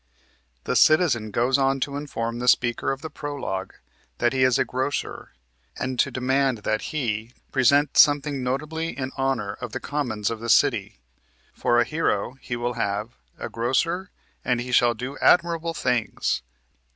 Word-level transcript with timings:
The 0.63 0.75
Citizen 0.75 1.29
goes 1.29 1.59
on 1.59 1.79
to 1.81 1.95
inform 1.95 2.39
the 2.39 2.47
Speaker 2.47 2.91
of 2.91 3.03
the 3.03 3.09
Prolog 3.11 3.73
that 4.17 4.33
he 4.33 4.41
is 4.41 4.57
a 4.57 4.65
grocer, 4.65 5.33
and 5.77 5.99
to 5.99 6.09
demand 6.09 6.63
that 6.63 6.85
he 6.91 7.33
"present 7.51 7.95
something 7.95 8.41
notably 8.41 8.97
in 8.97 9.11
honor 9.15 9.53
of 9.61 9.73
the 9.73 9.79
commons 9.79 10.31
of 10.31 10.39
the 10.39 10.49
city." 10.49 10.97
For 11.53 11.79
a 11.79 11.83
hero 11.85 12.33
he 12.41 12.55
will 12.55 12.73
have 12.73 13.11
"a 13.37 13.47
grocer, 13.47 14.09
and 14.43 14.59
he 14.59 14.71
shall 14.71 14.95
do 14.95 15.19
admirable 15.21 15.75
things." 15.75 16.41